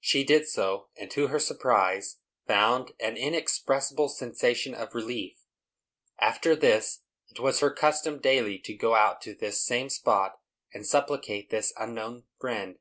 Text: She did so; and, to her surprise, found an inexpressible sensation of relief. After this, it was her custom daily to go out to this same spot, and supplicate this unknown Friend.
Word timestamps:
She 0.00 0.22
did 0.22 0.46
so; 0.46 0.90
and, 0.98 1.10
to 1.12 1.28
her 1.28 1.38
surprise, 1.38 2.18
found 2.46 2.92
an 3.00 3.16
inexpressible 3.16 4.10
sensation 4.10 4.74
of 4.74 4.94
relief. 4.94 5.38
After 6.20 6.54
this, 6.54 7.00
it 7.30 7.40
was 7.40 7.60
her 7.60 7.70
custom 7.70 8.18
daily 8.20 8.58
to 8.58 8.74
go 8.74 8.94
out 8.94 9.22
to 9.22 9.34
this 9.34 9.62
same 9.64 9.88
spot, 9.88 10.38
and 10.74 10.86
supplicate 10.86 11.48
this 11.48 11.72
unknown 11.78 12.24
Friend. 12.38 12.80